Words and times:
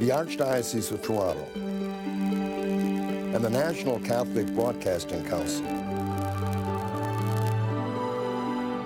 the 0.00 0.08
Archdiocese 0.08 0.90
of 0.92 1.02
Toronto, 1.02 1.46
and 3.34 3.44
the 3.44 3.50
National 3.50 4.00
Catholic 4.00 4.46
Broadcasting 4.54 5.22
Council. 5.26 5.66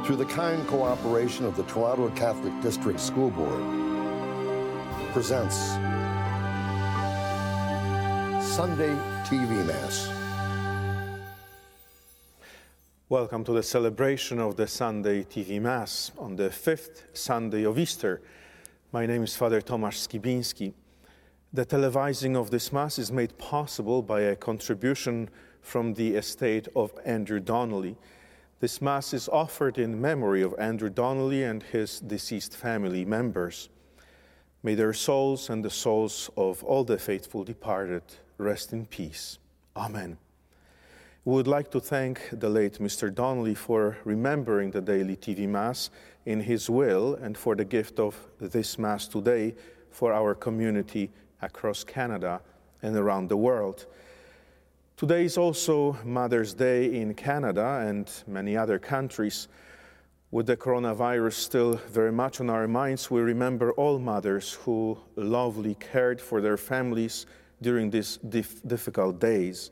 Through 0.05 0.17
the 0.17 0.25
kind 0.25 0.67
cooperation 0.67 1.47
of 1.47 1.57
the 1.57 1.63
Toronto 1.63 2.11
Catholic 2.17 2.53
District 2.63 2.99
School 2.99 3.31
Board, 3.31 3.63
presents 5.13 5.55
Sunday 8.53 8.93
TV 9.23 9.65
Mass. 9.65 10.11
Welcome 13.09 13.45
to 13.45 13.53
the 13.53 13.63
celebration 13.63 14.41
of 14.41 14.57
the 14.57 14.67
Sunday 14.67 15.23
TV 15.23 15.61
Mass 15.61 16.11
on 16.19 16.35
the 16.35 16.51
fifth 16.51 17.05
Sunday 17.13 17.63
of 17.65 17.79
Easter. 17.79 18.21
My 18.91 19.07
name 19.07 19.23
is 19.23 19.37
Father 19.37 19.61
Tomasz 19.61 20.09
Skibinski. 20.09 20.73
The 21.55 21.65
televising 21.65 22.35
of 22.35 22.51
this 22.51 22.73
Mass 22.73 22.99
is 22.99 23.13
made 23.13 23.39
possible 23.39 24.03
by 24.03 24.23
a 24.23 24.35
contribution 24.35 25.31
from 25.61 25.95
the 25.95 26.17
estate 26.17 26.67
of 26.75 26.93
Andrew 27.05 27.39
Donnelly. 27.39 27.97
This 28.59 28.83
Mass 28.83 29.15
is 29.15 29.29
offered 29.29 29.79
in 29.79 30.01
memory 30.01 30.43
of 30.43 30.57
Andrew 30.59 30.91
Donnelly 30.91 31.45
and 31.45 31.63
his 31.63 32.01
deceased 32.01 32.57
family 32.57 33.05
members. 33.05 33.69
May 34.65 34.75
their 34.75 34.93
souls 34.93 35.49
and 35.49 35.65
the 35.65 35.71
souls 35.71 36.29
of 36.37 36.65
all 36.65 36.83
the 36.83 36.99
faithful 36.99 37.45
departed 37.45 38.03
rest 38.37 38.73
in 38.73 38.87
peace. 38.87 39.39
Amen. 39.77 40.19
We 41.25 41.35
would 41.35 41.47
like 41.47 41.71
to 41.71 41.79
thank 41.79 42.21
the 42.33 42.49
late 42.49 42.81
Mr. 42.81 43.15
Donnelly 43.15 43.55
for 43.55 43.97
remembering 44.03 44.73
the 44.73 44.81
daily 44.81 45.15
TV 45.15 45.49
Mass 45.49 45.91
in 46.27 46.41
his 46.41 46.69
will 46.69 47.15
and 47.15 47.39
for 47.39 47.55
the 47.55 47.65
gift 47.65 48.01
of 48.01 48.17
this 48.41 48.77
Mass 48.77 49.07
today 49.07 49.55
for 49.93 50.13
our 50.13 50.35
community 50.35 51.13
across 51.45 51.85
Canada 51.85 52.41
and 52.83 52.97
around 52.97 53.29
the 53.29 53.37
world. 53.37 53.87
Today 54.97 55.25
is 55.25 55.37
also 55.37 55.99
Mother's 56.05 56.55
Day 56.55 57.01
in 57.01 57.15
Canada 57.15 57.85
and 57.87 58.11
many 58.27 58.57
other 58.57 58.79
countries. 58.79 59.49
With 60.31 60.47
the 60.47 60.57
coronavirus 60.57 61.35
still 61.35 61.75
very 61.89 62.13
much 62.13 62.41
on 62.41 62.51
our 62.51 62.69
minds, 62.69 63.11
we 63.11 63.21
remember 63.21 63.73
all 63.73 63.99
mothers 63.99 64.53
who 64.53 64.99
lovingly 65.17 65.77
cared 65.77 66.21
for 66.21 66.41
their 66.41 66.57
families 66.57 67.27
during 67.61 67.91
these 67.91 68.19
dif- 68.29 68.63
difficult 68.67 69.19
days. 69.21 69.71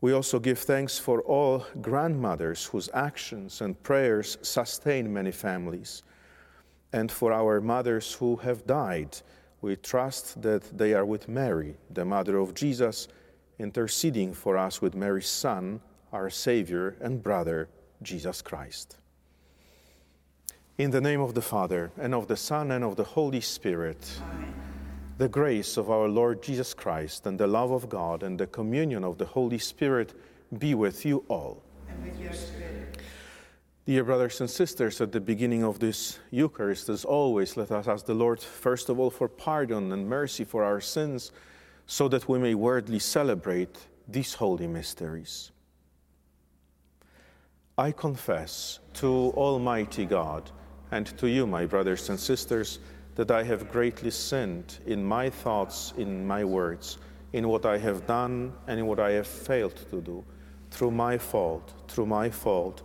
We 0.00 0.12
also 0.12 0.38
give 0.38 0.58
thanks 0.58 0.98
for 0.98 1.22
all 1.22 1.64
grandmothers 1.80 2.66
whose 2.66 2.90
actions 2.92 3.60
and 3.60 3.80
prayers 3.82 4.38
sustain 4.42 5.12
many 5.12 5.30
families, 5.30 6.02
and 6.92 7.10
for 7.10 7.32
our 7.32 7.60
mothers 7.60 8.12
who 8.14 8.36
have 8.36 8.66
died 8.66 9.16
we 9.62 9.76
trust 9.76 10.42
that 10.42 10.76
they 10.76 10.92
are 10.92 11.06
with 11.06 11.28
Mary, 11.28 11.76
the 11.88 12.04
mother 12.04 12.36
of 12.36 12.52
Jesus, 12.52 13.06
interceding 13.58 14.34
for 14.34 14.58
us 14.58 14.82
with 14.82 14.96
Mary's 14.96 15.28
Son, 15.28 15.80
our 16.12 16.28
Savior 16.28 16.96
and 17.00 17.22
brother, 17.22 17.68
Jesus 18.02 18.42
Christ. 18.42 18.98
In 20.78 20.90
the 20.90 21.00
name 21.00 21.20
of 21.20 21.34
the 21.34 21.42
Father, 21.42 21.92
and 21.96 22.12
of 22.12 22.26
the 22.26 22.36
Son, 22.36 22.72
and 22.72 22.82
of 22.82 22.96
the 22.96 23.04
Holy 23.04 23.40
Spirit, 23.40 24.10
Amen. 24.34 24.52
the 25.18 25.28
grace 25.28 25.76
of 25.76 25.90
our 25.90 26.08
Lord 26.08 26.42
Jesus 26.42 26.74
Christ, 26.74 27.26
and 27.26 27.38
the 27.38 27.46
love 27.46 27.70
of 27.70 27.88
God, 27.88 28.24
and 28.24 28.38
the 28.38 28.48
communion 28.48 29.04
of 29.04 29.16
the 29.16 29.26
Holy 29.26 29.58
Spirit 29.58 30.12
be 30.58 30.74
with 30.74 31.04
you 31.04 31.24
all. 31.28 31.62
And 31.88 32.02
with 32.02 32.18
your 32.18 32.32
spirit. 32.32 32.81
Dear 33.84 34.04
brothers 34.04 34.40
and 34.40 34.48
sisters, 34.48 35.00
at 35.00 35.10
the 35.10 35.20
beginning 35.20 35.64
of 35.64 35.80
this 35.80 36.20
Eucharist, 36.30 36.88
as 36.88 37.04
always, 37.04 37.56
let 37.56 37.72
us 37.72 37.88
ask 37.88 38.06
the 38.06 38.14
Lord, 38.14 38.40
first 38.40 38.88
of 38.88 39.00
all, 39.00 39.10
for 39.10 39.26
pardon 39.26 39.90
and 39.90 40.08
mercy 40.08 40.44
for 40.44 40.62
our 40.62 40.80
sins, 40.80 41.32
so 41.86 42.06
that 42.06 42.28
we 42.28 42.38
may 42.38 42.54
worthily 42.54 43.00
celebrate 43.00 43.76
these 44.06 44.34
holy 44.34 44.68
mysteries. 44.68 45.50
I 47.76 47.90
confess 47.90 48.78
to 48.94 49.32
Almighty 49.34 50.06
God 50.06 50.52
and 50.92 51.06
to 51.18 51.28
you, 51.28 51.44
my 51.44 51.66
brothers 51.66 52.08
and 52.08 52.20
sisters, 52.20 52.78
that 53.16 53.32
I 53.32 53.42
have 53.42 53.68
greatly 53.68 54.12
sinned 54.12 54.78
in 54.86 55.04
my 55.04 55.28
thoughts, 55.28 55.92
in 55.96 56.24
my 56.24 56.44
words, 56.44 56.98
in 57.32 57.48
what 57.48 57.66
I 57.66 57.78
have 57.78 58.06
done 58.06 58.52
and 58.68 58.78
in 58.78 58.86
what 58.86 59.00
I 59.00 59.10
have 59.10 59.26
failed 59.26 59.74
to 59.90 60.00
do, 60.00 60.24
through 60.70 60.92
my 60.92 61.18
fault, 61.18 61.72
through 61.88 62.06
my 62.06 62.30
fault 62.30 62.84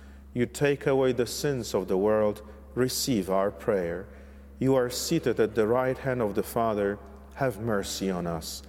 You 0.33 0.45
take 0.45 0.87
away 0.87 1.11
the 1.11 1.25
sins 1.25 1.73
of 1.73 1.87
the 1.87 1.97
world, 1.97 2.41
receive 2.75 3.29
our 3.29 3.51
prayer. 3.51 4.07
You 4.59 4.75
are 4.75 4.89
seated 4.89 5.39
at 5.39 5.55
the 5.55 5.67
right 5.67 5.97
hand 5.97 6.21
of 6.21 6.35
the 6.35 6.43
Father, 6.43 6.99
have 7.35 7.59
mercy 7.59 8.09
on 8.09 8.27
us. 8.27 8.63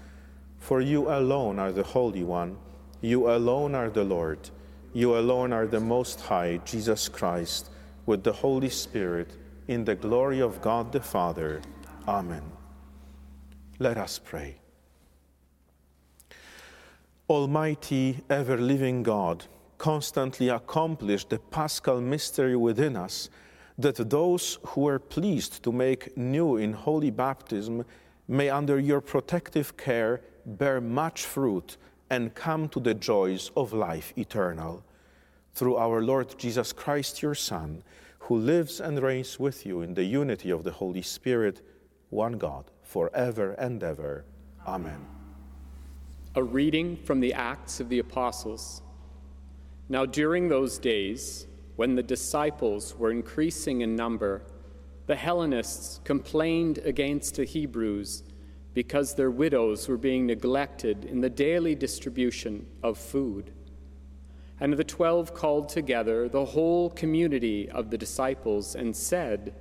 For 0.58 0.80
you 0.80 1.08
alone 1.08 1.58
are 1.58 1.72
the 1.72 1.82
Holy 1.82 2.24
One, 2.24 2.56
you 3.00 3.30
alone 3.30 3.74
are 3.74 3.90
the 3.90 4.04
Lord, 4.04 4.50
you 4.92 5.16
alone 5.16 5.52
are 5.52 5.66
the 5.66 5.80
Most 5.80 6.20
High, 6.20 6.60
Jesus 6.64 7.08
Christ, 7.08 7.70
with 8.06 8.22
the 8.22 8.32
Holy 8.32 8.70
Spirit, 8.70 9.36
in 9.68 9.84
the 9.84 9.94
glory 9.94 10.40
of 10.40 10.60
God 10.60 10.92
the 10.92 11.00
Father. 11.00 11.60
Amen. 12.06 12.42
Let 13.78 13.96
us 13.96 14.18
pray. 14.18 14.56
Almighty, 17.28 18.18
ever 18.28 18.58
living 18.58 19.02
God, 19.02 19.46
constantly 19.82 20.48
accomplish 20.48 21.24
the 21.24 21.40
paschal 21.50 22.00
mystery 22.00 22.54
within 22.54 22.96
us, 22.96 23.28
that 23.76 24.08
those 24.08 24.58
who 24.68 24.86
are 24.86 25.00
pleased 25.00 25.60
to 25.64 25.72
make 25.72 26.16
new 26.16 26.56
in 26.56 26.72
holy 26.72 27.10
baptism 27.10 27.84
may, 28.28 28.48
under 28.48 28.78
your 28.78 29.00
protective 29.00 29.76
care, 29.76 30.20
bear 30.46 30.80
much 30.80 31.24
fruit 31.24 31.76
and 32.10 32.32
come 32.32 32.68
to 32.68 32.78
the 32.78 32.94
joys 32.94 33.50
of 33.56 33.72
life 33.72 34.12
eternal. 34.16 34.84
Through 35.52 35.76
our 35.78 36.00
Lord 36.00 36.38
Jesus 36.38 36.72
Christ, 36.72 37.20
your 37.20 37.34
Son, 37.34 37.82
who 38.20 38.36
lives 38.36 38.80
and 38.80 39.02
reigns 39.02 39.40
with 39.40 39.66
you 39.66 39.82
in 39.82 39.94
the 39.94 40.04
unity 40.04 40.50
of 40.52 40.62
the 40.62 40.70
Holy 40.70 41.02
Spirit, 41.02 41.60
one 42.10 42.34
God, 42.38 42.70
forever 42.84 43.54
and 43.54 43.82
ever. 43.82 44.24
Amen. 44.64 45.04
A 46.36 46.42
reading 46.42 46.96
from 46.98 47.18
the 47.18 47.34
Acts 47.34 47.80
of 47.80 47.88
the 47.88 47.98
Apostles. 47.98 48.81
Now, 49.88 50.06
during 50.06 50.48
those 50.48 50.78
days, 50.78 51.46
when 51.76 51.94
the 51.94 52.02
disciples 52.02 52.94
were 52.96 53.10
increasing 53.10 53.80
in 53.80 53.96
number, 53.96 54.42
the 55.06 55.16
Hellenists 55.16 56.00
complained 56.04 56.78
against 56.78 57.36
the 57.36 57.44
Hebrews 57.44 58.22
because 58.74 59.14
their 59.14 59.30
widows 59.30 59.88
were 59.88 59.96
being 59.96 60.26
neglected 60.26 61.04
in 61.04 61.20
the 61.20 61.30
daily 61.30 61.74
distribution 61.74 62.66
of 62.82 62.96
food. 62.96 63.52
And 64.60 64.72
the 64.74 64.84
twelve 64.84 65.34
called 65.34 65.68
together 65.68 66.28
the 66.28 66.44
whole 66.44 66.90
community 66.90 67.68
of 67.68 67.90
the 67.90 67.98
disciples 67.98 68.74
and 68.74 68.94
said, 68.94 69.54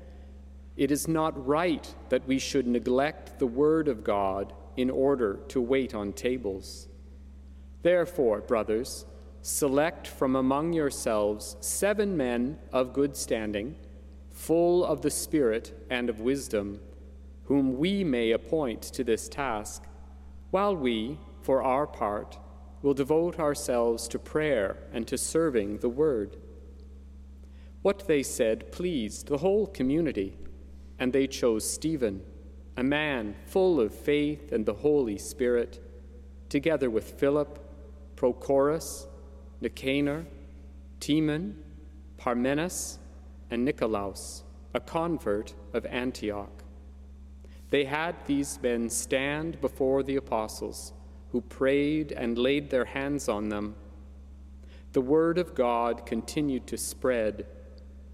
It 0.77 0.91
is 0.91 1.07
not 1.07 1.45
right 1.45 1.93
that 2.09 2.27
we 2.27 2.37
should 2.37 2.67
neglect 2.67 3.39
the 3.39 3.47
word 3.47 3.87
of 3.87 4.03
God 4.03 4.53
in 4.77 4.89
order 4.89 5.39
to 5.49 5.59
wait 5.59 5.95
on 5.95 6.13
tables. 6.13 6.87
Therefore, 7.81 8.41
brothers, 8.41 9.05
Select 9.43 10.07
from 10.07 10.35
among 10.35 10.73
yourselves 10.73 11.55
seven 11.61 12.15
men 12.15 12.59
of 12.71 12.93
good 12.93 13.17
standing, 13.17 13.75
full 14.29 14.85
of 14.85 15.01
the 15.01 15.09
Spirit 15.09 15.85
and 15.89 16.09
of 16.09 16.21
wisdom, 16.21 16.79
whom 17.45 17.77
we 17.77 18.03
may 18.03 18.31
appoint 18.31 18.83
to 18.83 19.03
this 19.03 19.27
task, 19.27 19.83
while 20.51 20.75
we, 20.75 21.17
for 21.41 21.63
our 21.63 21.87
part, 21.87 22.37
will 22.83 22.93
devote 22.93 23.39
ourselves 23.39 24.07
to 24.07 24.19
prayer 24.19 24.77
and 24.93 25.07
to 25.07 25.17
serving 25.17 25.79
the 25.79 25.89
Word. 25.89 26.37
What 27.81 28.07
they 28.07 28.21
said 28.21 28.71
pleased 28.71 29.27
the 29.27 29.39
whole 29.39 29.65
community, 29.65 30.37
and 30.99 31.11
they 31.11 31.25
chose 31.25 31.67
Stephen, 31.67 32.21
a 32.77 32.83
man 32.83 33.35
full 33.47 33.79
of 33.79 33.93
faith 33.93 34.51
and 34.51 34.67
the 34.67 34.73
Holy 34.73 35.17
Spirit, 35.17 35.83
together 36.47 36.91
with 36.91 37.19
Philip, 37.19 37.57
Prochorus, 38.15 39.07
Nicanor, 39.61 40.25
Timon, 40.99 41.55
Parmenas, 42.17 42.97
and 43.49 43.63
Nicolaus, 43.63 44.43
a 44.73 44.79
convert 44.79 45.53
of 45.73 45.85
Antioch. 45.85 46.63
They 47.69 47.85
had 47.85 48.15
these 48.25 48.59
men 48.61 48.89
stand 48.89 49.61
before 49.61 50.03
the 50.03 50.17
apostles, 50.17 50.93
who 51.31 51.41
prayed 51.41 52.11
and 52.11 52.37
laid 52.37 52.69
their 52.69 52.85
hands 52.85 53.29
on 53.29 53.49
them. 53.49 53.75
The 54.91 55.01
word 55.01 55.37
of 55.37 55.55
God 55.55 56.05
continued 56.05 56.67
to 56.67 56.77
spread. 56.77 57.45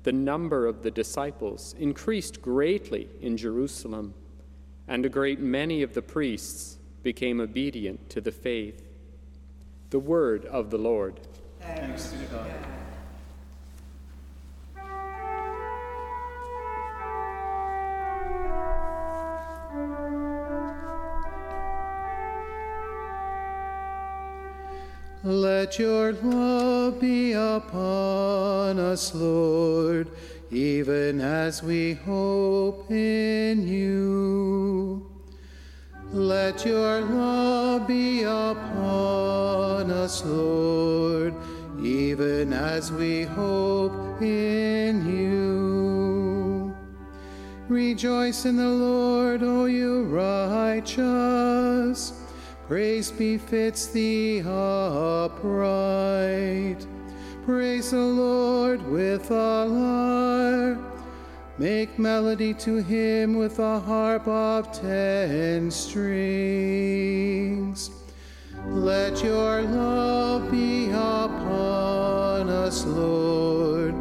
The 0.04 0.12
number 0.12 0.68
of 0.68 0.84
the 0.84 0.92
disciples 0.92 1.74
increased 1.80 2.42
greatly 2.42 3.10
in 3.20 3.36
Jerusalem, 3.36 4.14
and 4.88 5.06
a 5.06 5.10
great 5.10 5.40
many 5.40 5.82
of 5.82 5.94
the 5.94 6.04
priests 6.04 6.78
became 7.02 7.42
obedient 7.42 8.10
to 8.12 8.22
the 8.22 8.32
faith. 8.32 8.84
The 9.90 10.00
word 10.00 10.46
of 10.46 10.70
the 10.70 10.78
Lord. 10.78 11.20
Let 25.24 25.78
your 25.78 26.14
love 26.14 27.02
be 27.02 27.34
upon 27.34 28.80
us, 28.80 29.14
Lord, 29.14 30.08
even 30.50 31.20
as 31.20 31.62
we 31.62 31.96
hope 31.96 32.90
in 32.90 33.68
you. 33.68 35.06
Let 36.14 36.66
your 36.66 37.02
love 37.02 37.86
be 37.88 38.24
upon 38.24 39.92
us, 39.92 40.24
Lord, 40.24 41.36
even 41.88 42.52
as 42.52 42.92
we 42.92 43.24
hope 43.24 44.22
in 44.22 45.08
you. 45.08 46.76
Rejoice 47.70 48.44
in 48.46 48.58
the 48.58 48.68
Lord, 48.68 49.42
O 49.42 49.64
you 49.66 50.04
righteous. 50.04 52.12
Praise 52.68 53.10
befits 53.10 53.88
the 53.88 54.42
upright. 54.46 55.36
Praise 57.46 57.92
the 57.92 57.98
Lord 57.98 58.86
with 58.92 59.32
a 59.32 59.66
lyre. 59.66 60.78
Make 61.58 61.98
melody 61.98 62.54
to 62.56 62.84
him 62.84 63.38
with 63.38 63.60
a 63.60 63.80
harp 63.80 64.28
of 64.28 64.74
ten 64.74 65.72
strings. 65.72 66.08
Let 68.70 69.24
your 69.24 69.62
love 69.64 70.52
be 70.52 70.90
upon 70.90 72.50
us, 72.50 72.86
Lord, 72.86 73.96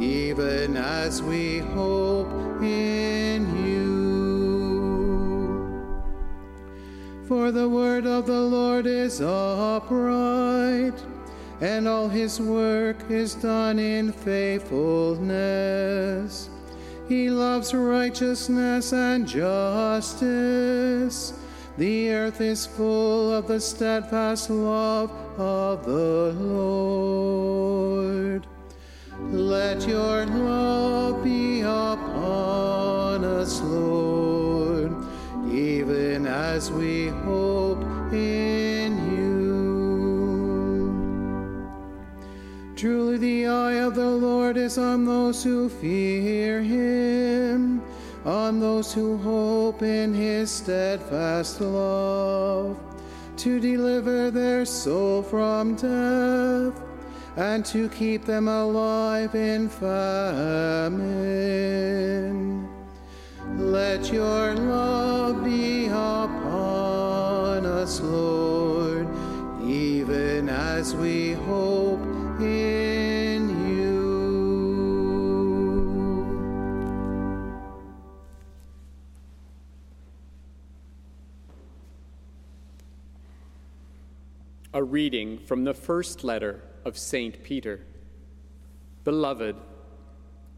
even 0.00 0.76
as 0.76 1.20
we 1.22 1.58
hope 1.58 2.62
in 2.62 3.66
you. 3.66 3.96
For 7.28 7.50
the 7.50 7.68
word 7.68 8.06
of 8.06 8.26
the 8.26 8.40
Lord 8.40 8.86
is 8.86 9.20
upright, 9.20 10.94
and 11.60 11.88
all 11.88 12.08
his 12.08 12.40
work 12.40 13.10
is 13.10 13.34
done 13.34 13.80
in 13.80 14.12
faithfulness. 14.12 16.48
He 17.08 17.30
loves 17.30 17.74
righteousness 17.74 18.92
and 18.92 19.26
justice. 19.26 21.32
The 21.78 22.10
earth 22.10 22.40
is 22.40 22.64
full 22.64 23.34
of 23.34 23.48
the 23.48 23.60
steadfast 23.60 24.48
love 24.48 25.10
of 25.38 25.84
the 25.84 26.32
Lord. 26.32 28.46
Let 29.20 29.86
your 29.86 30.24
love 30.24 31.22
be 31.22 31.60
upon 31.60 33.24
us, 33.24 33.60
Lord, 33.60 34.90
even 35.52 36.26
as 36.26 36.70
we 36.70 37.08
hope 37.08 37.82
in 38.10 39.12
you. 39.12 39.26
Truly, 42.74 43.18
the 43.18 43.48
eye 43.48 43.74
of 43.74 43.94
the 43.94 44.10
Lord 44.10 44.56
is 44.56 44.78
on 44.78 45.04
those 45.04 45.44
who 45.44 45.68
fear 45.68 46.62
him, 46.62 47.75
on 48.26 48.58
those 48.58 48.92
who 48.92 49.16
hope 49.18 49.82
in 49.82 50.12
his 50.12 50.50
steadfast 50.50 51.60
love, 51.60 52.76
to 53.36 53.60
deliver 53.60 54.30
their 54.32 54.64
soul 54.64 55.22
from 55.22 55.76
death 55.76 56.74
and 57.36 57.64
to 57.64 57.88
keep 57.90 58.24
them 58.24 58.48
alive 58.48 59.34
in 59.34 59.68
famine. 59.68 61.06
Let 63.56 64.12
your 64.12 64.54
love 64.54 65.44
be 65.44 65.86
upon 65.86 67.64
us, 67.64 68.00
Lord, 68.00 68.35
A 84.76 84.84
reading 84.84 85.38
from 85.38 85.64
the 85.64 85.72
first 85.72 86.22
letter 86.22 86.62
of 86.84 86.98
St. 86.98 87.42
Peter. 87.42 87.80
Beloved, 89.04 89.56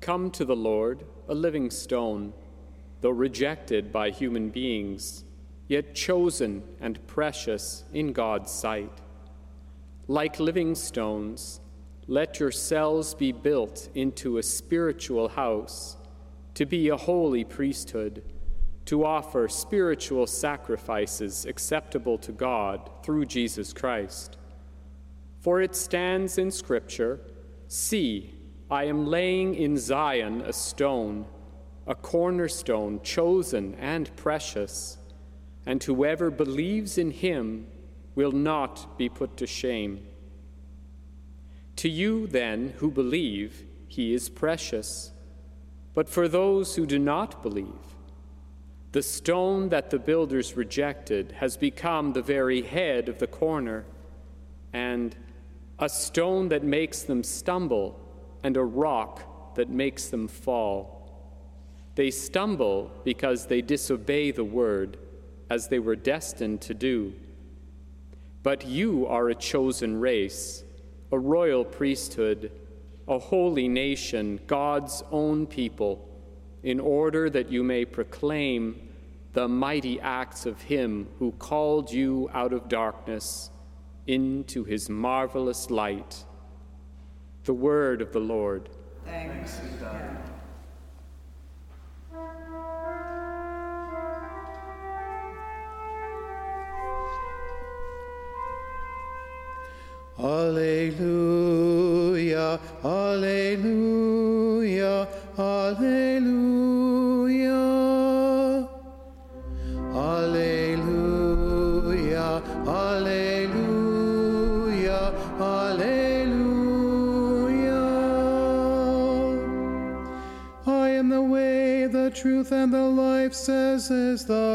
come 0.00 0.32
to 0.32 0.44
the 0.44 0.56
Lord, 0.56 1.04
a 1.28 1.36
living 1.36 1.70
stone, 1.70 2.32
though 3.00 3.10
rejected 3.10 3.92
by 3.92 4.10
human 4.10 4.48
beings, 4.48 5.22
yet 5.68 5.94
chosen 5.94 6.64
and 6.80 7.06
precious 7.06 7.84
in 7.92 8.12
God's 8.12 8.50
sight. 8.50 8.90
Like 10.08 10.40
living 10.40 10.74
stones, 10.74 11.60
let 12.08 12.40
yourselves 12.40 13.14
be 13.14 13.30
built 13.30 13.88
into 13.94 14.38
a 14.38 14.42
spiritual 14.42 15.28
house, 15.28 15.96
to 16.54 16.66
be 16.66 16.88
a 16.88 16.96
holy 16.96 17.44
priesthood, 17.44 18.24
to 18.88 19.04
offer 19.04 19.48
spiritual 19.48 20.26
sacrifices 20.26 21.44
acceptable 21.44 22.16
to 22.16 22.32
God 22.32 22.88
through 23.02 23.26
Jesus 23.26 23.74
Christ. 23.74 24.38
For 25.40 25.60
it 25.60 25.76
stands 25.76 26.38
in 26.38 26.50
Scripture 26.50 27.20
See, 27.66 28.34
I 28.70 28.84
am 28.84 29.06
laying 29.06 29.54
in 29.54 29.76
Zion 29.76 30.40
a 30.40 30.54
stone, 30.54 31.26
a 31.86 31.94
cornerstone 31.94 33.02
chosen 33.02 33.74
and 33.74 34.10
precious, 34.16 34.96
and 35.66 35.84
whoever 35.84 36.30
believes 36.30 36.96
in 36.96 37.10
him 37.10 37.66
will 38.14 38.32
not 38.32 38.96
be 38.96 39.10
put 39.10 39.36
to 39.36 39.46
shame. 39.46 40.00
To 41.76 41.90
you, 41.90 42.26
then, 42.26 42.72
who 42.78 42.90
believe, 42.90 43.64
he 43.86 44.14
is 44.14 44.30
precious. 44.30 45.12
But 45.92 46.08
for 46.08 46.26
those 46.26 46.76
who 46.76 46.86
do 46.86 46.98
not 46.98 47.42
believe, 47.42 47.97
the 48.92 49.02
stone 49.02 49.68
that 49.68 49.90
the 49.90 49.98
builders 49.98 50.56
rejected 50.56 51.32
has 51.38 51.56
become 51.56 52.12
the 52.12 52.22
very 52.22 52.62
head 52.62 53.08
of 53.08 53.18
the 53.18 53.26
corner, 53.26 53.84
and 54.72 55.14
a 55.78 55.88
stone 55.88 56.48
that 56.48 56.64
makes 56.64 57.02
them 57.02 57.22
stumble, 57.22 57.98
and 58.42 58.56
a 58.56 58.64
rock 58.64 59.54
that 59.56 59.68
makes 59.68 60.08
them 60.08 60.26
fall. 60.26 60.98
They 61.96 62.10
stumble 62.10 62.90
because 63.04 63.46
they 63.46 63.60
disobey 63.60 64.30
the 64.30 64.44
word, 64.44 64.96
as 65.50 65.68
they 65.68 65.78
were 65.78 65.96
destined 65.96 66.60
to 66.62 66.74
do. 66.74 67.12
But 68.42 68.66
you 68.66 69.06
are 69.06 69.28
a 69.28 69.34
chosen 69.34 70.00
race, 70.00 70.64
a 71.10 71.18
royal 71.18 71.64
priesthood, 71.64 72.52
a 73.06 73.18
holy 73.18 73.68
nation, 73.68 74.40
God's 74.46 75.02
own 75.10 75.46
people, 75.46 76.07
in 76.62 76.80
order 76.80 77.30
that 77.30 77.50
you 77.50 77.62
may 77.62 77.84
proclaim 77.84 78.88
the 79.32 79.48
mighty 79.48 80.00
acts 80.00 80.46
of 80.46 80.62
Him 80.62 81.08
who 81.18 81.32
called 81.32 81.92
you 81.92 82.28
out 82.32 82.52
of 82.52 82.68
darkness 82.68 83.50
into 84.06 84.64
His 84.64 84.88
marvelous 84.88 85.70
light. 85.70 86.24
The 87.44 87.54
word 87.54 88.02
of 88.02 88.12
the 88.12 88.20
Lord. 88.20 88.68
Thanks 89.04 89.58
be 89.58 89.68
to 89.68 89.74
God. 89.76 90.18
Alleluia, 100.18 100.98
Alleluia, 102.28 102.60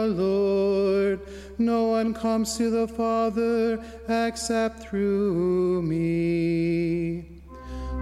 Lord. 0.05 1.19
No 1.57 1.85
one 1.85 2.13
comes 2.13 2.57
to 2.57 2.69
the 2.69 2.87
Father 2.87 3.83
except 4.07 4.83
through 4.83 5.81
me. 5.83 7.25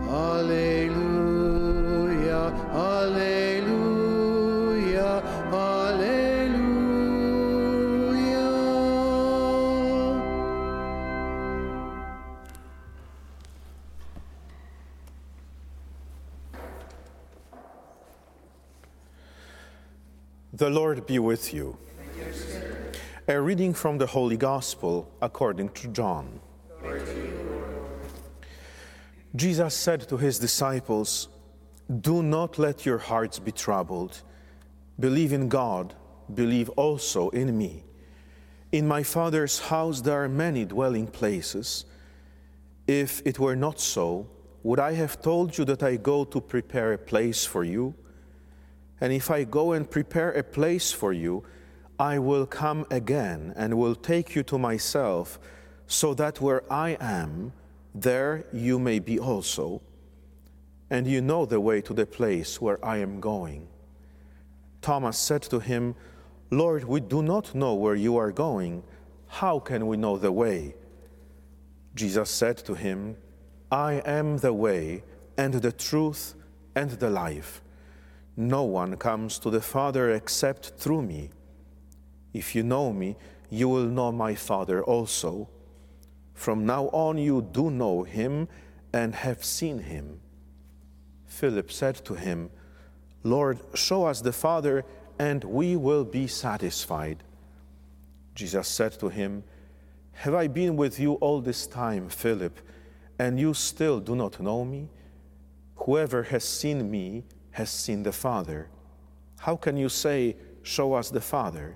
Alleluia, 0.10 1.32
Alleluia, 2.74 3.72
Alleluia. 5.52 6.62
The 20.54 20.70
Lord 20.70 21.06
be 21.08 21.18
with 21.18 21.54
you. 21.54 21.78
A 23.32 23.40
reading 23.40 23.74
from 23.74 23.98
the 23.98 24.08
Holy 24.08 24.36
Gospel 24.36 25.10
according 25.22 25.70
to 25.70 25.88
John. 25.88 26.42
Jesus 29.34 29.74
said 29.74 30.02
to 30.10 30.18
his 30.18 30.38
disciples, 30.38 31.30
Do 32.02 32.24
not 32.24 32.60
let 32.60 32.86
your 32.86 32.98
hearts 32.98 33.40
be 33.40 33.54
troubled. 33.54 34.22
Believe 35.00 35.32
in 35.32 35.48
God, 35.48 35.96
believe 36.34 36.68
also 36.72 37.30
in 37.30 37.58
me. 37.58 37.86
In 38.74 38.86
my 38.86 39.02
Father's 39.02 39.60
house 39.60 40.02
there 40.02 40.22
are 40.22 40.28
many 40.28 40.66
dwelling 40.66 41.08
places. 41.08 41.86
If 42.86 43.22
it 43.26 43.40
were 43.40 43.56
not 43.56 43.80
so, 43.80 44.28
would 44.62 44.80
I 44.80 44.92
have 44.96 45.22
told 45.22 45.58
you 45.58 45.64
that 45.64 45.84
I 45.84 45.96
go 45.96 46.26
to 46.26 46.42
prepare 46.42 46.92
a 46.92 46.98
place 46.98 47.46
for 47.46 47.64
you? 47.64 47.96
And 49.00 49.14
if 49.14 49.32
I 49.32 49.46
go 49.46 49.72
and 49.72 49.90
prepare 49.90 50.34
a 50.34 50.44
place 50.44 50.92
for 50.92 51.14
you, 51.14 51.46
I 52.02 52.18
will 52.18 52.48
come 52.48 52.88
again 52.90 53.54
and 53.56 53.78
will 53.78 53.94
take 53.94 54.34
you 54.34 54.42
to 54.46 54.58
myself, 54.58 55.40
so 55.86 56.16
that 56.16 56.42
where 56.42 56.64
I 56.74 56.98
am, 57.00 57.54
there 57.94 58.44
you 58.52 58.80
may 58.80 58.98
be 58.98 59.20
also. 59.20 59.84
And 60.90 61.06
you 61.06 61.22
know 61.22 61.46
the 61.46 61.62
way 61.62 61.80
to 61.82 61.94
the 61.94 62.08
place 62.08 62.60
where 62.60 62.84
I 62.84 62.98
am 62.98 63.20
going. 63.20 63.68
Thomas 64.82 65.16
said 65.16 65.44
to 65.44 65.60
him, 65.60 65.94
Lord, 66.50 66.86
we 66.86 67.02
do 67.02 67.22
not 67.22 67.54
know 67.54 67.76
where 67.76 67.94
you 67.94 68.18
are 68.18 68.32
going. 68.32 68.82
How 69.28 69.60
can 69.60 69.86
we 69.86 69.96
know 69.96 70.18
the 70.18 70.32
way? 70.32 70.74
Jesus 71.94 72.32
said 72.32 72.58
to 72.66 72.74
him, 72.74 73.16
I 73.72 74.02
am 74.06 74.38
the 74.38 74.54
way 74.54 75.04
and 75.38 75.54
the 75.54 75.72
truth 75.72 76.34
and 76.74 76.90
the 76.90 77.12
life. 77.12 77.62
No 78.36 78.64
one 78.64 78.98
comes 78.98 79.38
to 79.38 79.52
the 79.52 79.62
Father 79.62 80.10
except 80.10 80.72
through 80.80 81.04
me. 81.04 81.30
If 82.34 82.56
you 82.56 82.64
know 82.64 82.94
me, 82.94 83.18
you 83.50 83.68
will 83.68 83.86
know 83.86 84.12
my 84.12 84.36
Father 84.36 84.84
also. 84.84 85.50
From 86.34 86.66
now 86.66 86.86
on, 86.88 87.18
you 87.18 87.42
do 87.52 87.70
know 87.70 88.04
him 88.04 88.48
and 88.94 89.14
have 89.14 89.44
seen 89.44 89.80
him. 89.80 90.20
Philip 91.26 91.72
said 91.72 91.96
to 92.06 92.14
him, 92.14 92.50
Lord, 93.24 93.60
show 93.74 94.06
us 94.06 94.22
the 94.22 94.32
Father, 94.32 94.84
and 95.20 95.44
we 95.44 95.76
will 95.76 96.04
be 96.04 96.28
satisfied. 96.28 97.24
Jesus 98.34 98.68
said 98.68 98.94
to 99.00 99.10
him, 99.10 99.44
Have 100.14 100.34
I 100.34 100.48
been 100.48 100.76
with 100.76 101.00
you 101.00 101.14
all 101.16 101.42
this 101.42 101.68
time, 101.68 102.10
Philip, 102.10 102.60
and 103.20 103.40
you 103.40 103.54
still 103.54 104.00
do 104.00 104.16
not 104.16 104.40
know 104.40 104.66
me? 104.66 104.90
Whoever 105.76 106.24
has 106.24 106.44
seen 106.44 106.90
me 106.90 107.24
has 107.52 107.70
seen 107.70 108.04
the 108.04 108.12
Father. 108.12 108.70
How 109.40 109.56
can 109.56 109.78
you 109.78 109.90
say, 109.90 110.38
Show 110.64 110.94
us 110.94 111.10
the 111.10 111.22
Father? 111.22 111.76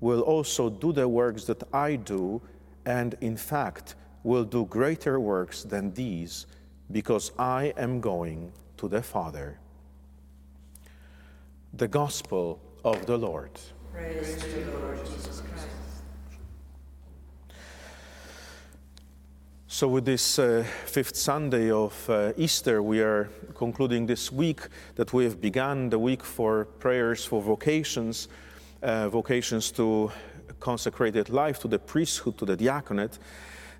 will 0.00 0.20
also 0.22 0.70
do 0.70 0.92
the 0.92 1.06
works 1.06 1.44
that 1.44 1.62
I 1.72 1.96
do, 1.96 2.40
and 2.86 3.14
in 3.20 3.36
fact 3.36 3.94
will 4.22 4.44
do 4.44 4.64
greater 4.66 5.20
works 5.20 5.62
than 5.62 5.92
these, 5.92 6.46
because 6.90 7.32
I 7.38 7.72
am 7.76 8.00
going 8.00 8.52
to 8.78 8.88
the 8.88 9.02
Father. 9.02 9.58
The 11.74 11.88
Gospel 11.88 12.60
of 12.84 13.06
the 13.06 13.16
Lord. 13.16 13.50
So, 19.72 19.88
with 19.88 20.04
this 20.04 20.38
uh, 20.38 20.64
fifth 20.84 21.16
Sunday 21.16 21.70
of 21.70 22.10
uh, 22.10 22.32
Easter, 22.36 22.82
we 22.82 23.00
are 23.00 23.30
concluding 23.54 24.04
this 24.04 24.32
week 24.32 24.62
that 24.96 25.12
we 25.12 25.24
have 25.24 25.40
begun 25.40 25.88
the 25.88 25.98
week 25.98 26.24
for 26.24 26.66
prayers 26.80 27.24
for 27.24 27.40
vocations, 27.40 28.28
uh, 28.82 29.08
vocations 29.08 29.70
to 29.72 30.10
consecrated 30.58 31.30
life, 31.30 31.58
to 31.60 31.68
the 31.68 31.78
priesthood, 31.78 32.38
to 32.38 32.44
the 32.44 32.56
diaconate. 32.56 33.18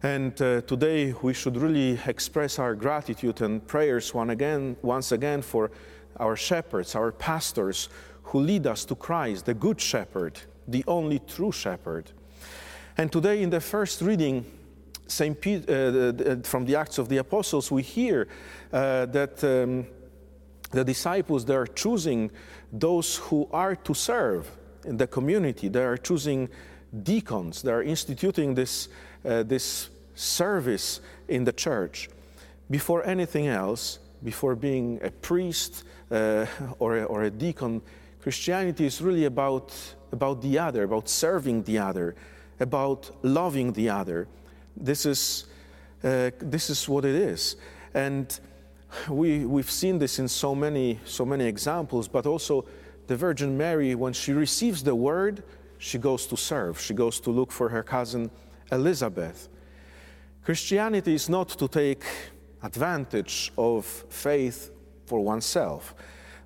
And 0.02 0.40
uh, 0.40 0.62
today 0.62 1.14
we 1.22 1.34
should 1.34 1.56
really 1.56 1.98
express 2.06 2.58
our 2.58 2.74
gratitude 2.74 3.40
and 3.42 3.66
prayers 3.66 4.14
one 4.14 4.30
again, 4.30 4.76
once 4.82 5.12
again 5.12 5.42
for 5.42 5.70
our 6.18 6.36
shepherds, 6.36 6.94
our 6.94 7.12
pastors 7.12 7.88
who 8.24 8.40
lead 8.40 8.66
us 8.66 8.84
to 8.86 8.94
Christ, 8.94 9.46
the 9.46 9.54
Good 9.54 9.80
Shepherd, 9.80 10.40
the 10.66 10.84
only 10.86 11.18
true 11.18 11.52
shepherd. 11.52 12.12
And 12.96 13.10
today, 13.10 13.42
in 13.42 13.50
the 13.50 13.60
first 13.60 14.00
reading, 14.02 14.44
Saint 15.06 15.40
Peter, 15.40 16.14
uh, 16.18 16.36
from 16.44 16.64
the 16.64 16.76
Acts 16.76 16.98
of 16.98 17.08
the 17.08 17.18
Apostles, 17.18 17.70
we 17.70 17.82
hear 17.82 18.28
uh, 18.72 19.06
that 19.06 19.42
um, 19.42 19.86
the 20.70 20.84
disciples 20.84 21.44
they 21.44 21.54
are 21.54 21.66
choosing 21.66 22.30
those 22.72 23.16
who 23.16 23.48
are 23.52 23.74
to 23.74 23.94
serve 23.94 24.48
in 24.84 24.96
the 24.96 25.06
community. 25.06 25.68
They 25.68 25.84
are 25.84 25.96
choosing 25.96 26.48
deacons. 27.02 27.62
They 27.62 27.72
are 27.72 27.82
instituting 27.82 28.54
this 28.54 28.88
uh, 29.24 29.42
this 29.42 29.90
service 30.14 31.00
in 31.28 31.44
the 31.44 31.52
church. 31.52 32.08
Before 32.70 33.04
anything 33.04 33.48
else, 33.48 33.98
before 34.22 34.54
being 34.54 35.00
a 35.02 35.10
priest 35.10 35.84
uh, 36.10 36.46
or, 36.78 36.98
a, 36.98 37.04
or 37.04 37.22
a 37.24 37.30
deacon, 37.30 37.82
Christianity 38.22 38.86
is 38.86 39.00
really 39.00 39.24
about 39.24 39.72
about 40.12 40.42
the 40.42 40.58
other, 40.58 40.82
about 40.82 41.08
serving 41.08 41.62
the 41.62 41.78
other, 41.78 42.14
about 42.58 43.10
loving 43.22 43.72
the 43.72 43.88
other 43.88 44.26
this 44.76 45.06
is, 45.06 45.44
uh, 46.02 46.30
this 46.38 46.70
is 46.70 46.88
what 46.88 47.04
it 47.04 47.14
is. 47.14 47.56
And 47.94 48.38
we, 49.08 49.44
we've 49.44 49.70
seen 49.70 49.98
this 49.98 50.18
in 50.18 50.28
so 50.28 50.54
many, 50.54 50.98
so 51.04 51.24
many 51.24 51.44
examples, 51.44 52.08
but 52.08 52.26
also 52.26 52.64
the 53.10 53.16
Virgin 53.16 53.58
Mary, 53.58 53.96
when 53.96 54.12
she 54.12 54.32
receives 54.32 54.84
the 54.84 54.94
word, 54.94 55.42
she 55.78 55.98
goes 55.98 56.26
to 56.26 56.36
serve. 56.36 56.80
She 56.80 56.94
goes 56.94 57.18
to 57.22 57.30
look 57.32 57.50
for 57.50 57.68
her 57.68 57.82
cousin 57.82 58.30
Elizabeth. 58.70 59.48
Christianity 60.44 61.16
is 61.16 61.28
not 61.28 61.48
to 61.48 61.66
take 61.66 62.04
advantage 62.62 63.50
of 63.58 63.84
faith 63.84 64.70
for 65.06 65.18
oneself, 65.18 65.92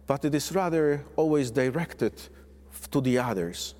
but 0.06 0.24
it 0.24 0.34
is 0.34 0.54
rather 0.54 1.04
always 1.16 1.50
directed 1.50 2.14
to 2.90 3.02
the 3.02 3.18
others. 3.18 3.74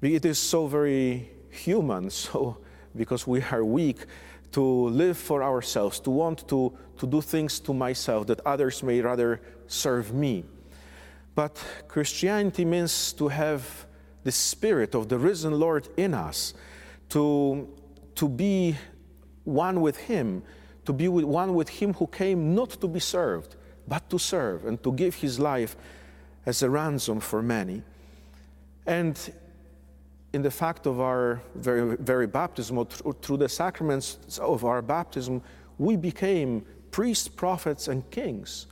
It 0.00 0.24
is 0.24 0.38
so 0.38 0.68
very 0.68 1.32
human, 1.50 2.10
so 2.24 2.58
because 2.94 3.26
we 3.26 3.42
are 3.50 3.64
weak 3.64 4.06
to 4.52 4.62
live 4.62 5.18
for 5.18 5.42
ourselves, 5.42 5.98
to 5.98 6.10
want 6.10 6.46
to, 6.46 6.72
to 6.96 7.06
do 7.08 7.20
things 7.20 7.58
to 7.58 7.74
myself 7.74 8.28
that 8.28 8.38
others 8.46 8.84
may 8.84 9.00
rather 9.00 9.40
serve 9.66 10.14
me. 10.14 10.44
But 11.38 11.64
Christianity 11.86 12.64
means 12.64 13.12
to 13.12 13.28
have 13.28 13.86
the 14.24 14.32
spirit 14.32 14.96
of 14.96 15.08
the 15.08 15.16
risen 15.16 15.52
Lord 15.52 15.88
in 15.96 16.12
us, 16.12 16.52
to, 17.10 17.68
to 18.16 18.28
be 18.28 18.76
one 19.44 19.80
with 19.80 19.98
Him, 19.98 20.42
to 20.84 20.92
be 20.92 21.06
with 21.06 21.24
one 21.24 21.54
with 21.54 21.68
him 21.68 21.94
who 21.94 22.08
came 22.08 22.56
not 22.56 22.70
to 22.80 22.88
be 22.88 22.98
served, 22.98 23.54
but 23.86 24.10
to 24.10 24.18
serve 24.18 24.64
and 24.64 24.82
to 24.82 24.90
give 24.90 25.14
his 25.14 25.38
life 25.38 25.76
as 26.44 26.60
a 26.64 26.68
ransom 26.68 27.20
for 27.20 27.40
many. 27.40 27.84
And 28.84 29.16
in 30.32 30.42
the 30.42 30.50
fact 30.50 30.86
of 30.88 30.98
our 31.00 31.40
very, 31.54 31.96
very 31.98 32.26
baptism, 32.26 32.78
or 32.78 32.86
through 33.22 33.36
the 33.36 33.48
sacraments 33.48 34.38
of 34.40 34.64
our 34.64 34.82
baptism, 34.82 35.40
we 35.78 35.94
became 35.94 36.64
priests, 36.90 37.28
prophets, 37.28 37.86
and 37.86 38.10
kings 38.10 38.66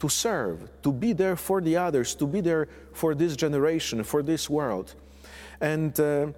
to 0.00 0.08
serve, 0.08 0.68
to 0.82 0.92
be 0.92 1.12
there 1.12 1.36
for 1.36 1.60
the 1.60 1.76
others, 1.76 2.14
to 2.14 2.26
be 2.26 2.40
there 2.40 2.68
for 2.92 3.14
this 3.14 3.36
generation, 3.36 4.02
for 4.04 4.22
this 4.22 4.48
world. 4.48 4.94
And 5.60 5.98
uh, 5.98 6.28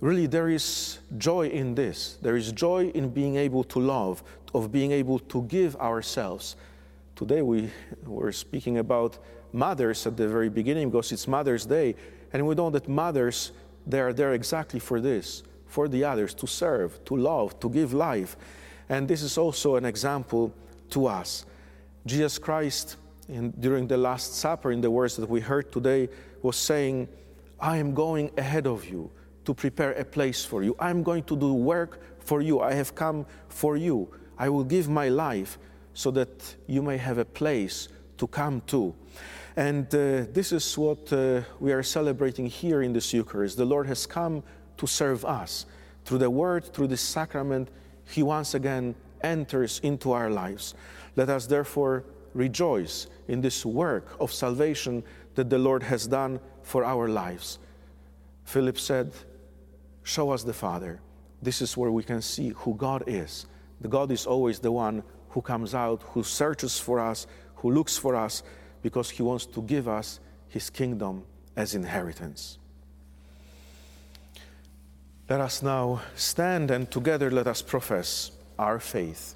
really, 0.00 0.26
there 0.26 0.48
is 0.48 0.98
joy 1.16 1.48
in 1.48 1.74
this. 1.74 2.18
There 2.20 2.36
is 2.36 2.52
joy 2.52 2.88
in 2.88 3.08
being 3.08 3.36
able 3.36 3.64
to 3.64 3.80
love, 3.80 4.22
of 4.54 4.70
being 4.70 4.92
able 4.92 5.18
to 5.18 5.42
give 5.42 5.76
ourselves. 5.76 6.56
Today, 7.14 7.42
we 7.42 7.70
were 8.04 8.32
speaking 8.32 8.78
about 8.78 9.18
mothers 9.52 10.06
at 10.06 10.16
the 10.16 10.28
very 10.28 10.50
beginning 10.50 10.90
because 10.90 11.12
it's 11.12 11.26
Mother's 11.26 11.64
Day, 11.64 11.94
and 12.32 12.46
we 12.46 12.54
know 12.54 12.68
that 12.70 12.88
mothers, 12.88 13.52
they 13.86 14.00
are 14.00 14.12
there 14.12 14.34
exactly 14.34 14.80
for 14.80 15.00
this 15.00 15.42
for 15.66 15.88
the 15.88 16.04
others, 16.04 16.34
to 16.34 16.46
serve, 16.46 17.04
to 17.04 17.16
love, 17.16 17.58
to 17.60 17.68
give 17.68 17.92
life. 17.92 18.36
And 18.88 19.06
this 19.08 19.22
is 19.22 19.36
also 19.36 19.76
an 19.76 19.84
example 19.84 20.54
to 20.90 21.06
us. 21.06 21.44
Jesus 22.06 22.38
Christ, 22.38 22.96
in, 23.28 23.50
during 23.58 23.86
the 23.86 23.96
Last 23.96 24.34
Supper, 24.36 24.72
in 24.72 24.80
the 24.80 24.90
words 24.90 25.16
that 25.16 25.28
we 25.28 25.40
heard 25.40 25.72
today, 25.72 26.08
was 26.42 26.56
saying, 26.56 27.08
I 27.58 27.78
am 27.78 27.94
going 27.94 28.30
ahead 28.36 28.66
of 28.66 28.84
you 28.84 29.10
to 29.44 29.54
prepare 29.54 29.92
a 29.92 30.04
place 30.04 30.44
for 30.44 30.62
you. 30.62 30.76
I'm 30.78 31.02
going 31.02 31.24
to 31.24 31.36
do 31.36 31.54
work 31.54 32.00
for 32.20 32.40
you. 32.42 32.60
I 32.60 32.74
have 32.74 32.94
come 32.94 33.26
for 33.48 33.76
you. 33.76 34.08
I 34.38 34.48
will 34.48 34.64
give 34.64 34.88
my 34.88 35.08
life 35.08 35.58
so 35.94 36.10
that 36.10 36.56
you 36.66 36.82
may 36.82 36.98
have 36.98 37.18
a 37.18 37.24
place 37.24 37.88
to 38.18 38.26
come 38.26 38.60
to. 38.66 38.94
And 39.56 39.86
uh, 39.86 40.26
this 40.32 40.52
is 40.52 40.76
what 40.76 41.10
uh, 41.12 41.40
we 41.60 41.72
are 41.72 41.82
celebrating 41.82 42.46
here 42.46 42.82
in 42.82 42.92
this 42.92 43.14
Eucharist. 43.14 43.56
The 43.56 43.64
Lord 43.64 43.86
has 43.86 44.04
come 44.06 44.42
to 44.76 44.86
serve 44.86 45.24
us. 45.24 45.64
Through 46.04 46.18
the 46.18 46.30
Word, 46.30 46.72
through 46.74 46.88
this 46.88 47.00
sacrament, 47.00 47.70
He 48.04 48.22
once 48.22 48.54
again 48.54 48.94
enters 49.22 49.80
into 49.82 50.12
our 50.12 50.28
lives. 50.28 50.74
Let 51.16 51.30
us 51.30 51.46
therefore 51.46 52.04
rejoice 52.36 53.06
in 53.28 53.40
this 53.40 53.64
work 53.64 54.16
of 54.20 54.32
salvation 54.32 55.02
that 55.34 55.50
the 55.50 55.58
Lord 55.58 55.82
has 55.82 56.06
done 56.06 56.40
for 56.62 56.84
our 56.84 57.08
lives. 57.08 57.58
Philip 58.44 58.78
said, 58.78 59.12
Show 60.02 60.30
us 60.30 60.42
the 60.44 60.52
Father. 60.52 61.00
This 61.42 61.60
is 61.60 61.76
where 61.76 61.90
we 61.90 62.02
can 62.02 62.22
see 62.22 62.50
who 62.50 62.74
God 62.74 63.04
is. 63.06 63.46
The 63.80 63.88
God 63.88 64.10
is 64.10 64.26
always 64.26 64.58
the 64.58 64.72
one 64.72 65.02
who 65.30 65.42
comes 65.42 65.74
out, 65.74 66.02
who 66.12 66.22
searches 66.22 66.78
for 66.78 66.98
us, 66.98 67.26
who 67.56 67.70
looks 67.70 67.96
for 67.96 68.14
us, 68.14 68.42
because 68.82 69.10
he 69.10 69.22
wants 69.22 69.46
to 69.46 69.62
give 69.62 69.88
us 69.88 70.20
his 70.48 70.70
kingdom 70.70 71.24
as 71.56 71.74
inheritance. 71.74 72.58
Let 75.28 75.40
us 75.40 75.62
now 75.62 76.02
stand 76.14 76.70
and 76.70 76.90
together 76.90 77.30
let 77.30 77.46
us 77.46 77.62
profess 77.62 78.30
our 78.58 78.78
faith. 78.78 79.35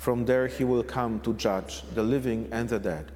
From 0.00 0.24
there, 0.24 0.46
he 0.46 0.64
will 0.64 0.82
come 0.82 1.20
to 1.20 1.34
judge 1.34 1.82
the 1.94 2.02
living 2.02 2.48
and 2.52 2.66
the 2.66 2.78
dead. 2.78 3.12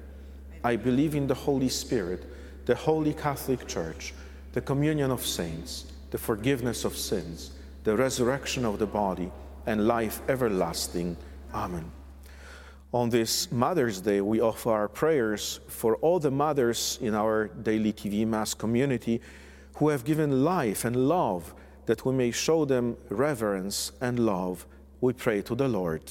I 0.63 0.75
believe 0.75 1.15
in 1.15 1.25
the 1.25 1.33
Holy 1.33 1.67
Spirit, 1.67 2.29
the 2.67 2.75
Holy 2.75 3.11
Catholic 3.11 3.67
Church, 3.67 4.13
the 4.53 4.61
communion 4.61 5.09
of 5.09 5.25
saints, 5.25 5.87
the 6.11 6.19
forgiveness 6.19 6.85
of 6.85 6.95
sins, 6.95 7.53
the 7.85 7.97
resurrection 7.97 8.65
of 8.65 8.77
the 8.77 8.85
body, 8.85 9.31
and 9.65 9.87
life 9.87 10.21
everlasting. 10.29 11.17
Amen. 11.55 11.91
On 12.93 13.09
this 13.09 13.51
Mother's 13.51 13.99
Day, 13.99 14.21
we 14.21 14.39
offer 14.39 14.69
our 14.69 14.87
prayers 14.87 15.61
for 15.67 15.95
all 15.95 16.19
the 16.19 16.29
mothers 16.29 16.99
in 17.01 17.15
our 17.15 17.47
daily 17.47 17.93
TV 17.93 18.27
Mass 18.27 18.53
community 18.53 19.21
who 19.77 19.89
have 19.89 20.05
given 20.05 20.43
life 20.43 20.85
and 20.85 20.95
love 20.95 21.55
that 21.87 22.05
we 22.05 22.13
may 22.13 22.29
show 22.29 22.63
them 22.63 22.95
reverence 23.09 23.91
and 24.01 24.19
love. 24.19 24.67
We 25.01 25.13
pray 25.13 25.41
to 25.41 25.55
the 25.55 25.67
Lord. 25.67 26.03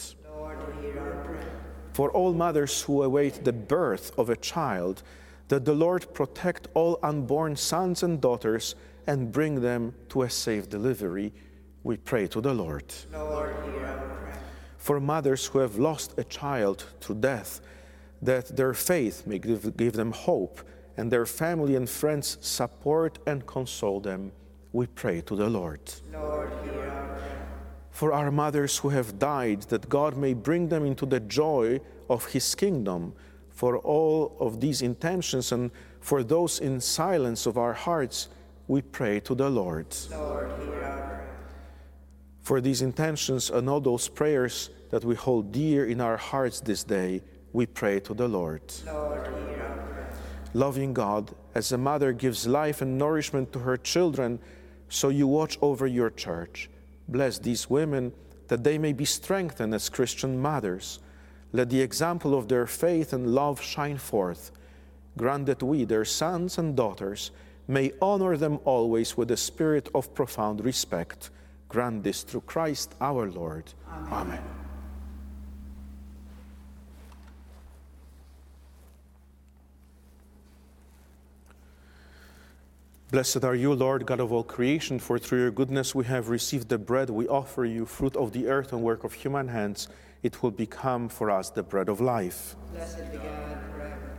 Lord 1.96 2.11
for 2.12 2.16
all 2.16 2.33
mothers 2.35 2.83
who 2.83 3.02
await 3.02 3.44
the 3.44 3.52
birth 3.52 4.11
of 4.18 4.28
a 4.28 4.37
child, 4.37 5.02
that 5.48 5.64
the 5.64 5.74
Lord 5.74 6.12
protect 6.12 6.68
all 6.74 6.98
unborn 7.02 7.57
sons 7.57 8.02
and 8.02 8.20
daughters 8.20 8.74
and 9.07 9.30
bring 9.30 9.61
them 9.61 9.94
to 10.09 10.22
a 10.22 10.30
safe 10.30 10.68
delivery. 10.68 11.33
We 11.85 11.96
pray 11.96 12.26
to 12.28 12.40
the 12.40 12.54
Lord. 12.54 12.92
Lord 13.12 13.54
for 14.76 15.00
mothers 15.00 15.46
who 15.46 15.61
have 15.61 15.78
lost 15.78 16.18
a 16.18 16.24
child 16.24 16.85
to 17.00 17.14
death, 17.14 17.62
that 18.20 18.54
their 18.54 18.74
faith 18.74 19.26
may 19.26 19.38
give, 19.38 19.76
give 19.78 19.94
them 19.94 20.12
hope 20.12 20.61
and 20.98 21.11
their 21.11 21.26
family 21.26 21.76
and 21.76 21.88
friends 21.88 22.37
support 22.40 23.18
and 23.26 23.46
console 23.46 24.00
them. 24.00 24.30
We 24.72 24.87
pray 24.87 25.22
to 25.22 25.37
the 25.37 25.48
Lord. 25.48 25.80
Lord 26.12 26.34
our 26.34 26.34
for 27.94 28.12
our 28.12 28.33
mothers 28.33 28.78
who 28.78 28.88
have 28.88 29.20
died, 29.20 29.62
that 29.68 29.88
God 29.88 30.16
may 30.16 30.35
bring 30.35 30.68
them 30.68 30.85
into 30.85 31.07
the 31.07 31.20
joy 31.20 31.80
of 32.11 32.26
His 32.26 32.57
kingdom. 32.57 33.14
For 33.50 33.78
all 33.78 34.37
of 34.40 34.61
these 34.61 34.83
intentions 34.83 35.52
and 35.52 35.70
for 36.00 36.24
those 36.24 36.59
in 36.59 36.80
silence 36.80 37.46
of 37.46 37.57
our 37.57 37.72
hearts, 37.72 38.26
we 38.66 38.83
pray 38.83 39.20
to 39.20 39.37
the 39.37 39.48
Lord. 39.48 39.87
Lord 40.11 40.50
for 42.42 42.61
these 42.61 42.83
intentions 42.83 43.48
and 43.48 43.70
all 43.70 43.80
those 43.80 44.09
prayers 44.09 44.70
that 44.90 45.04
we 45.04 45.14
hold 45.14 45.52
dear 45.52 45.87
in 45.87 46.00
our 46.00 46.16
hearts 46.16 46.61
this 46.61 46.83
day, 46.83 47.22
we 47.52 47.64
pray 47.64 48.00
to 48.00 48.12
the 48.12 48.26
Lord. 48.26 48.61
Lord 48.87 49.33
Loving 50.52 50.92
God, 50.92 51.33
as 51.54 51.70
a 51.70 51.78
mother 51.78 52.12
gives 52.12 52.46
life 52.46 52.83
and 52.83 52.98
nourishment 52.98 53.52
to 53.52 53.61
her 53.61 53.76
children, 53.76 54.40
so 54.88 55.11
you 55.11 55.28
watch 55.28 55.59
over 55.62 55.87
your 55.87 56.11
church. 56.11 56.68
Bless 57.09 57.38
these 57.38 57.69
women 57.69 58.12
that 58.49 58.64
they 58.64 58.79
may 58.79 58.93
be 58.93 59.05
strengthened 59.05 59.75
as 59.75 59.88
Christian 59.88 60.38
mothers. 60.38 61.01
Let 61.53 61.71
the 61.71 61.81
example 61.81 62.37
of 62.37 62.49
their 62.49 62.67
faith 62.67 63.12
and 63.12 63.35
love 63.35 63.61
shine 63.61 63.99
forth. 63.99 64.51
Grant 65.17 65.47
that 65.47 65.62
we, 65.62 65.85
their 65.85 66.05
sons 66.05 66.59
and 66.59 66.77
daughters, 66.77 67.31
may 67.69 67.93
honor 68.03 68.37
them 68.37 68.59
always 68.64 69.17
with 69.17 69.31
a 69.31 69.37
spirit 69.37 69.88
of 69.95 70.12
profound 70.14 70.64
respect 70.64 71.31
Grant 71.75 72.05
this 72.05 72.23
through 72.23 72.43
Christ 72.43 72.95
our 73.01 73.29
Lord. 73.29 73.73
Amen. 73.90 74.12
Amen. 74.12 74.63
Blessed 83.14 83.44
are 83.44 83.55
you, 83.55 83.72
Lord 83.72 84.07
God 84.07 84.18
of 84.18 84.33
all 84.33 84.42
creation, 84.42 84.98
for 84.98 85.20
through 85.20 85.38
your 85.38 85.53
goodness 85.53 85.94
we 85.94 86.05
have 86.07 86.31
received 86.31 86.68
the 86.68 86.79
bread 86.79 87.11
we 87.11 87.29
offer 87.29 87.64
you, 87.64 87.87
fruit 87.87 88.16
of 88.16 88.33
the 88.33 88.48
earth 88.48 88.72
and 88.72 88.83
work 88.83 89.05
of 89.05 89.12
human 89.12 89.46
hands. 89.46 89.87
It 90.24 90.42
will 90.42 90.50
become 90.50 91.09
for 91.09 91.31
us 91.31 91.48
the 91.48 91.62
bread 91.62 91.88
of 91.88 92.00
life. 92.00 92.57
Blessed 92.72 93.12
be 93.12 93.18
God 93.18 93.59
forever. 93.70 94.16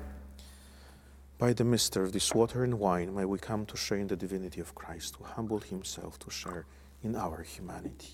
By 1.37 1.51
the 1.51 1.65
mystery 1.65 2.05
of 2.05 2.13
this 2.13 2.33
water 2.33 2.63
and 2.63 2.79
wine, 2.79 3.13
may 3.13 3.25
we 3.25 3.37
come 3.37 3.65
to 3.65 3.75
share 3.75 3.97
in 3.97 4.07
the 4.07 4.15
divinity 4.15 4.61
of 4.61 4.73
Christ, 4.75 5.17
who 5.17 5.25
humbled 5.25 5.65
himself 5.65 6.17
to 6.19 6.31
share 6.31 6.65
in 7.03 7.17
our 7.17 7.41
humanity. 7.41 8.13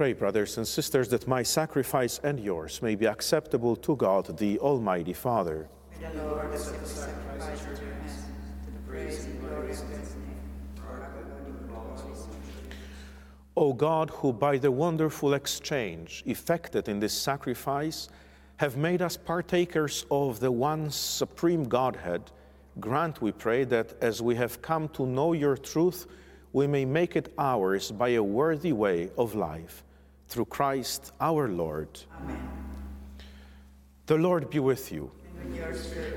Pray, 0.00 0.14
brothers 0.14 0.56
and 0.56 0.66
sisters, 0.66 1.10
that 1.10 1.28
my 1.28 1.42
sacrifice 1.42 2.20
and 2.24 2.40
yours 2.40 2.80
may 2.80 2.94
be 2.94 3.04
acceptable 3.04 3.76
to 3.76 3.94
God, 3.96 4.34
the 4.38 4.58
Almighty 4.60 5.12
Father. 5.12 5.68
O 13.54 13.74
God, 13.74 14.08
who 14.08 14.32
by 14.32 14.56
the 14.56 14.70
wonderful 14.70 15.34
exchange 15.34 16.22
effected 16.24 16.88
in 16.88 16.98
this 16.98 17.12
sacrifice 17.12 18.08
have 18.56 18.78
made 18.78 19.02
us 19.02 19.18
partakers 19.18 20.06
of 20.10 20.40
the 20.40 20.50
one 20.50 20.90
supreme 20.90 21.64
Godhead, 21.64 22.22
grant, 22.80 23.20
we 23.20 23.32
pray, 23.32 23.64
that 23.64 24.02
as 24.02 24.22
we 24.22 24.34
have 24.36 24.62
come 24.62 24.88
to 24.94 25.04
know 25.04 25.34
your 25.34 25.58
truth, 25.58 26.06
we 26.54 26.66
may 26.66 26.86
make 26.86 27.16
it 27.16 27.34
ours 27.36 27.90
by 27.90 28.08
a 28.08 28.22
worthy 28.22 28.72
way 28.72 29.10
of 29.18 29.34
life. 29.34 29.84
Through 30.30 30.44
Christ 30.44 31.12
our 31.20 31.48
Lord. 31.48 31.88
Amen. 32.22 32.48
The 34.06 34.16
Lord 34.16 34.48
be 34.48 34.60
with 34.60 34.92
you. 34.92 35.10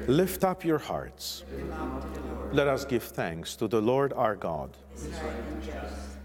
Lift 0.08 0.44
up 0.44 0.64
your 0.64 0.78
hearts. 0.78 1.44
Let 2.52 2.68
us 2.68 2.86
give 2.86 3.02
thanks 3.02 3.56
to 3.56 3.68
the 3.68 3.82
Lord 3.82 4.14
our 4.14 4.36
God. 4.36 4.78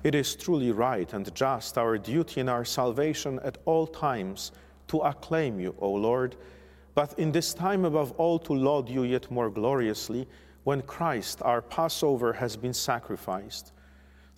It 0.05 0.15
is 0.15 0.37
truly 0.37 0.71
right 0.71 1.11
and 1.15 1.35
just, 1.35 1.79
our 1.79 1.97
duty 1.97 2.43
and 2.43 2.51
our 2.51 2.67
salvation 2.67 3.41
at 3.43 3.57
all 3.65 3.87
times, 3.87 4.53
to 4.89 4.99
acclaim 4.99 5.59
you, 5.59 5.75
O 5.79 5.91
Lord, 5.91 6.37
but 6.95 7.19
in 7.19 7.33
this 7.33 7.55
time 7.55 7.87
above 7.87 8.13
all 8.13 8.39
to 8.41 8.53
laud 8.53 8.91
you 8.91 9.05
yet 9.05 9.31
more 9.31 9.49
gloriously, 9.49 10.29
when 10.65 10.83
Christ, 10.83 11.41
our 11.41 11.63
Passover, 11.63 12.35
has 12.35 12.55
been 12.55 12.75
sacrificed. 12.75 13.73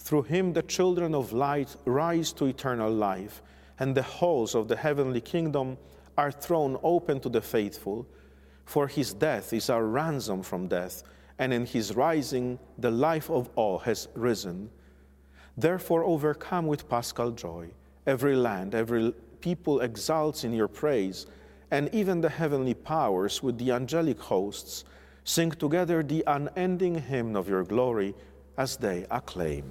Through 0.01 0.23
him, 0.23 0.55
the 0.55 0.63
children 0.63 1.15
of 1.15 1.33
light 1.33 1.77
rise 1.85 2.33
to 2.33 2.47
eternal 2.47 2.91
life, 2.91 3.43
and 3.79 3.95
the 3.95 4.03
halls 4.03 4.55
of 4.55 4.67
the 4.67 4.77
heavenly 4.77 5.21
kingdom 5.21 5.77
are 6.17 6.33
thrown 6.33 6.79
open 6.83 7.21
to 7.21 7.29
the 7.29 7.43
faithful. 7.43 8.07
For 8.65 8.89
his 8.89 9.13
death 9.13 9.53
is 9.53 9.69
our 9.69 9.85
ransom 9.85 10.43
from 10.43 10.69
death, 10.69 11.03
and 11.39 11.53
in 11.53 11.67
his 11.67 11.95
rising, 11.95 12.59
the 12.79 12.91
life 12.91 13.31
of 13.31 13.51
all 13.57 13.79
has 13.81 14.09
risen. 14.15 14.71
Therefore, 15.57 16.03
overcome 16.05 16.67
with 16.67 16.89
paschal 16.89 17.31
joy, 17.31 17.71
every 18.07 18.37
land, 18.37 18.75
every 18.75 19.13
people 19.41 19.81
exalts 19.81 20.45
in 20.45 20.55
your 20.55 20.69
praise, 20.69 21.27
and 21.71 21.95
even 21.95 22.23
the 22.23 22.31
heavenly 22.31 22.75
powers 22.75 23.43
with 23.43 23.59
the 23.59 23.71
angelic 23.71 24.19
hosts 24.19 24.85
sing 25.25 25.51
together 25.51 26.03
the 26.03 26.25
unending 26.27 26.95
hymn 26.95 27.37
of 27.37 27.49
your 27.49 27.65
glory 27.65 28.15
as 28.61 28.77
they 28.77 29.07
acclaim. 29.11 29.64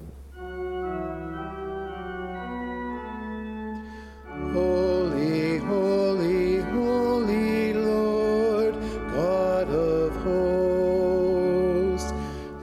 Holy, 4.51 5.59
holy, 5.59 6.61
holy 6.73 7.73
Lord, 7.73 8.73
God 9.13 9.69
of 9.69 10.15
hosts, 10.23 12.11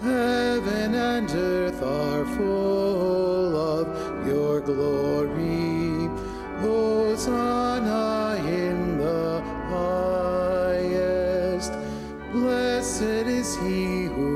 heaven 0.03 0.97
and 0.97 1.31
earth 1.31 1.81
are 1.81 2.25
full 2.37 3.57
of 3.75 3.87
your 4.27 4.61
glory. 4.61 6.11
Hosanna 6.61 8.35
in 8.65 8.99
the 8.99 9.41
highest. 9.77 11.73
Blessed 12.33 13.27
is 13.41 13.55
he 13.59 14.07
who 14.07 14.36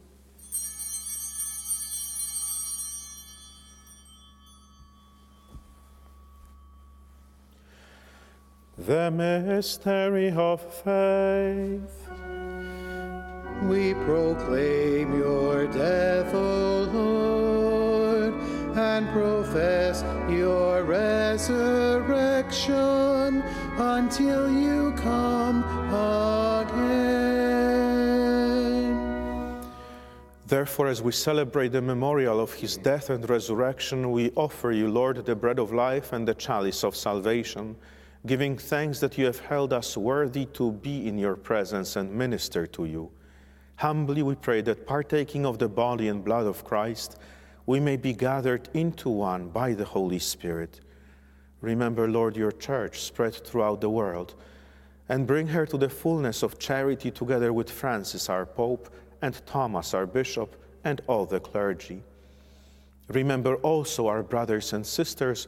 The 8.85 9.11
mystery 9.11 10.31
of 10.31 10.61
faith. 10.61 12.09
We 13.61 13.93
proclaim 13.93 15.15
your 15.15 15.67
death, 15.67 16.33
O 16.33 16.89
Lord, 16.91 18.33
and 18.75 19.07
profess 19.09 20.03
your 20.27 20.83
resurrection 20.83 23.43
until 23.77 24.51
you 24.51 24.93
come 24.93 25.63
again. 25.93 27.21
Therefore, 30.47 30.87
as 30.87 31.03
we 31.03 31.11
celebrate 31.11 31.69
the 31.69 31.83
memorial 31.83 32.39
of 32.39 32.55
his 32.55 32.77
death 32.77 33.11
and 33.11 33.29
resurrection, 33.29 34.11
we 34.11 34.31
offer 34.31 34.71
you, 34.71 34.89
Lord, 34.89 35.23
the 35.23 35.35
bread 35.35 35.59
of 35.59 35.71
life 35.71 36.13
and 36.13 36.27
the 36.27 36.33
chalice 36.33 36.83
of 36.83 36.95
salvation, 36.95 37.75
giving 38.25 38.57
thanks 38.57 38.99
that 38.99 39.17
you 39.17 39.25
have 39.25 39.39
held 39.39 39.73
us 39.73 39.97
worthy 39.97 40.45
to 40.45 40.71
be 40.71 41.07
in 41.07 41.17
your 41.17 41.35
presence 41.35 41.95
and 41.95 42.13
minister 42.13 42.67
to 42.67 42.85
you. 42.85 43.11
Humbly 43.77 44.21
we 44.21 44.35
pray 44.35 44.61
that 44.61 44.85
partaking 44.85 45.45
of 45.45 45.57
the 45.57 45.67
body 45.67 46.07
and 46.07 46.23
blood 46.23 46.45
of 46.45 46.63
Christ, 46.63 47.17
we 47.65 47.79
may 47.79 47.97
be 47.97 48.13
gathered 48.13 48.69
into 48.73 49.09
one 49.09 49.49
by 49.49 49.73
the 49.73 49.85
Holy 49.85 50.19
Spirit. 50.19 50.81
Remember, 51.61 52.07
Lord, 52.07 52.37
your 52.37 52.51
church 52.51 53.01
spread 53.01 53.33
throughout 53.33 53.81
the 53.81 53.89
world, 53.89 54.35
and 55.09 55.27
bring 55.27 55.47
her 55.47 55.65
to 55.65 55.77
the 55.77 55.89
fullness 55.89 56.43
of 56.43 56.59
charity 56.59 57.11
together 57.11 57.53
with 57.53 57.69
Francis, 57.69 58.29
our 58.29 58.45
Pope, 58.45 58.93
and 59.21 59.45
Thomas, 59.45 59.93
our 59.93 60.05
Bishop, 60.05 60.55
and 60.83 61.01
all 61.07 61.25
the 61.25 61.39
clergy. 61.39 62.03
Remember 63.07 63.55
also 63.57 64.07
our 64.07 64.23
brothers 64.23 64.73
and 64.73 64.85
sisters 64.85 65.47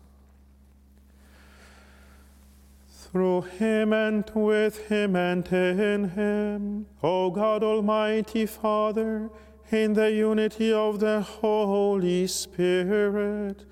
Through 3.11 3.41
him 3.41 3.91
and 3.91 4.23
with 4.33 4.87
him 4.87 5.15
and 5.17 5.45
in 5.51 6.09
him. 6.09 6.85
O 7.03 7.29
God, 7.29 7.61
Almighty 7.61 8.45
Father, 8.45 9.29
in 9.69 9.93
the 9.93 10.11
unity 10.11 10.71
of 10.71 10.99
the 10.99 11.21
Holy 11.21 12.25
Spirit, 12.27 13.65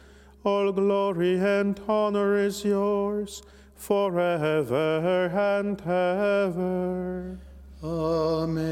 all 0.43 0.71
glory 0.73 1.39
and 1.39 1.79
honor 1.87 2.37
is 2.37 2.65
yours 2.65 3.41
forever 3.75 5.27
and 5.27 5.81
ever. 5.81 7.39
Amen. 7.81 8.69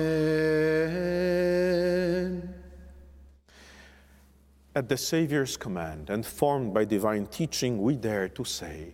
At 4.75 4.89
the 4.89 4.97
Saviour's 4.97 5.55
command 5.55 6.09
and 6.09 6.25
formed 6.25 6.73
by 6.73 6.83
divine 6.83 7.27
teaching, 7.27 7.81
we 7.81 7.95
dare 7.95 8.27
to 8.29 8.43
say, 8.43 8.93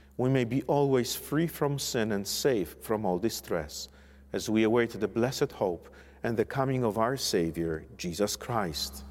we 0.17 0.29
may 0.29 0.43
be 0.43 0.61
always 0.63 1.15
free 1.15 1.47
from 1.47 1.79
sin 1.79 2.11
and 2.11 2.27
safe 2.27 2.75
from 2.81 3.05
all 3.05 3.17
distress, 3.17 3.89
as 4.33 4.49
we 4.49 4.63
await 4.63 4.91
the 4.91 5.07
blessed 5.07 5.51
hope 5.53 5.89
and 6.23 6.37
the 6.37 6.45
coming 6.45 6.83
of 6.83 6.97
our 6.97 7.17
Savior, 7.17 7.85
Jesus 7.97 8.35
Christ. 8.35 9.03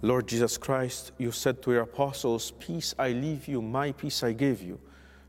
Lord 0.00 0.28
Jesus 0.28 0.56
Christ, 0.56 1.10
you 1.18 1.32
said 1.32 1.60
to 1.62 1.72
your 1.72 1.82
apostles, 1.82 2.52
Peace 2.60 2.94
I 2.98 3.10
leave 3.10 3.48
you, 3.48 3.60
my 3.60 3.90
peace 3.90 4.22
I 4.22 4.32
give 4.32 4.62
you. 4.62 4.78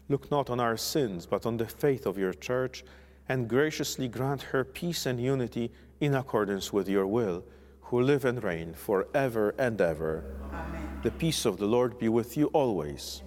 Look 0.09 0.29
not 0.29 0.51
on 0.51 0.59
our 0.59 0.77
sins, 0.77 1.25
but 1.25 1.47
on 1.47 1.57
the 1.57 1.65
faith 1.65 2.05
of 2.05 2.19
your 2.19 2.33
church, 2.33 2.83
and 3.27 3.47
graciously 3.47 4.07
grant 4.07 4.43
her 4.43 4.63
peace 4.63 5.07
and 5.07 5.19
unity 5.19 5.71
in 5.99 6.13
accordance 6.13 6.71
with 6.71 6.87
your 6.87 7.07
will, 7.07 7.43
who 7.81 7.99
live 7.99 8.25
and 8.25 8.43
reign 8.43 8.73
forever 8.75 9.55
and 9.57 9.81
ever. 9.81 10.23
Amen. 10.53 10.88
The 11.01 11.11
peace 11.11 11.45
of 11.45 11.57
the 11.57 11.65
Lord 11.65 11.97
be 11.97 12.09
with 12.09 12.35
you 12.35 12.47
always. 12.47 13.21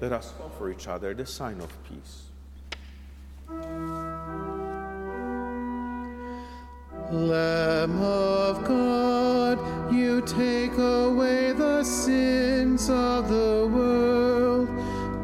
Let 0.00 0.12
us 0.12 0.34
offer 0.44 0.70
each 0.70 0.86
other 0.86 1.14
the 1.14 1.24
sign 1.24 1.60
of 1.62 1.70
peace. 1.84 2.24
Lamb 7.10 8.02
of 8.02 8.64
God, 8.64 9.58
you 9.94 10.20
take 10.22 10.76
away 10.76 11.52
the 11.52 11.82
sins 11.84 12.90
of 12.90 13.28
the 13.30 13.66
world. 13.72 14.68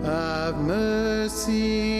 Have 0.04 0.56
mercy 0.60 1.99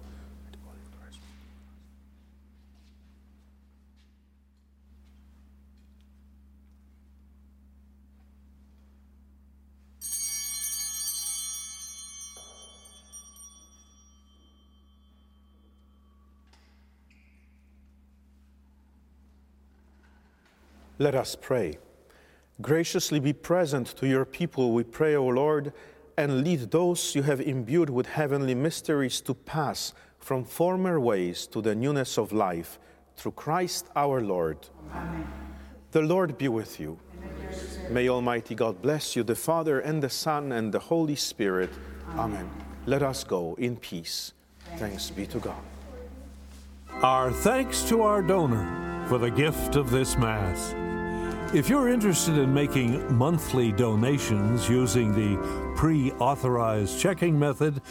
Let 21.01 21.15
us 21.15 21.35
pray. 21.35 21.79
Graciously 22.61 23.19
be 23.19 23.33
present 23.33 23.87
to 23.97 24.05
your 24.07 24.23
people, 24.23 24.71
we 24.71 24.83
pray, 24.83 25.15
O 25.15 25.25
Lord, 25.25 25.73
and 26.15 26.43
lead 26.43 26.69
those 26.69 27.15
you 27.15 27.23
have 27.23 27.41
imbued 27.41 27.89
with 27.89 28.05
heavenly 28.05 28.53
mysteries 28.53 29.19
to 29.21 29.33
pass 29.33 29.95
from 30.19 30.45
former 30.45 30.99
ways 30.99 31.47
to 31.47 31.59
the 31.59 31.73
newness 31.73 32.19
of 32.19 32.31
life, 32.31 32.77
through 33.15 33.31
Christ 33.31 33.87
our 33.95 34.21
Lord. 34.21 34.59
Amen. 34.93 35.27
The 35.89 36.01
Lord 36.03 36.37
be 36.37 36.49
with 36.49 36.79
you. 36.79 36.99
May 37.89 38.07
Almighty 38.07 38.53
God 38.53 38.79
bless 38.79 39.15
you, 39.15 39.23
the 39.23 39.33
Father, 39.33 39.79
and 39.79 40.03
the 40.03 40.09
Son, 40.11 40.51
and 40.51 40.71
the 40.71 40.77
Holy 40.77 41.15
Spirit. 41.15 41.71
Amen. 42.11 42.25
Amen. 42.25 42.49
Let 42.85 43.01
us 43.01 43.23
go 43.23 43.55
in 43.57 43.75
peace. 43.77 44.33
Thanks 44.77 45.09
be 45.09 45.25
to 45.25 45.39
God. 45.39 45.63
Our 47.01 47.31
thanks 47.31 47.81
to 47.89 48.03
our 48.03 48.21
donor 48.21 49.03
for 49.07 49.17
the 49.17 49.31
gift 49.31 49.75
of 49.75 49.89
this 49.89 50.15
Mass. 50.15 50.75
If 51.53 51.67
you're 51.67 51.89
interested 51.89 52.37
in 52.37 52.53
making 52.53 53.13
monthly 53.13 53.73
donations 53.73 54.69
using 54.69 55.13
the 55.13 55.35
pre 55.75 56.13
authorized 56.13 56.97
checking 56.97 57.37
method, 57.37 57.81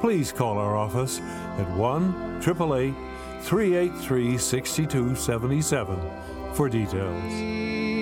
please 0.00 0.32
call 0.32 0.58
our 0.58 0.76
office 0.76 1.20
at 1.20 1.70
1 1.76 2.42
888 2.42 2.92
383 3.42 4.36
6277 4.36 5.96
for 6.54 6.68
details. 6.68 7.93